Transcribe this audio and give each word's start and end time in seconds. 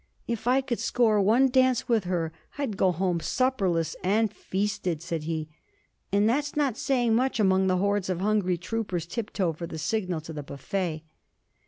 'If 0.27 0.47
I 0.47 0.61
could 0.61 0.79
score 0.79 1.21
one 1.21 1.47
dance 1.47 1.87
with 1.87 2.05
her, 2.05 2.33
I'd 2.57 2.75
go 2.75 2.91
home 2.91 3.19
supperless 3.19 3.95
and 4.03 4.33
feasted,' 4.33 4.99
said 5.03 5.25
he. 5.25 5.47
'And 6.11 6.27
that's 6.27 6.55
not 6.55 6.75
saying 6.75 7.13
much 7.13 7.39
among 7.39 7.67
the 7.67 7.77
hordes 7.77 8.09
of 8.09 8.19
hungry 8.19 8.57
troopers 8.57 9.05
tip 9.05 9.31
toe 9.31 9.53
for 9.53 9.67
the 9.67 9.77
signal 9.77 10.19
to 10.21 10.33
the 10.33 10.41
buffet. 10.41 11.03